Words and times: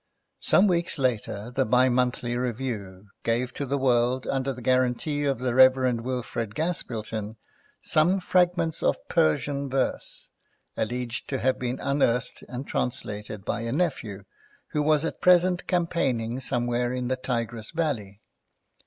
Some 0.39 0.65
weeks 0.65 0.97
later 0.97 1.51
the 1.51 1.63
Bi 1.63 1.87
Monthly 1.87 2.35
Review 2.35 3.09
gave 3.21 3.53
to 3.53 3.67
the 3.67 3.77
world, 3.77 4.25
under 4.25 4.51
the 4.51 4.59
guarantee 4.63 5.25
of 5.25 5.37
the 5.37 5.53
Rev. 5.53 5.99
Wilfrid 6.03 6.55
Gaspilton, 6.55 7.35
some 7.83 8.19
fragments 8.19 8.81
of 8.81 9.07
Persian 9.09 9.69
verse, 9.69 10.29
alleged 10.75 11.29
to 11.29 11.37
have 11.37 11.59
been 11.59 11.79
unearthed 11.79 12.43
and 12.49 12.65
translated 12.65 13.45
by 13.45 13.61
a 13.61 13.71
nephew 13.71 14.25
who 14.69 14.81
was 14.81 15.05
at 15.05 15.21
present 15.21 15.67
campaigning 15.67 16.39
somewhere 16.39 16.91
in 16.91 17.07
the 17.07 17.15
Tigris 17.15 17.69
valley. 17.69 18.21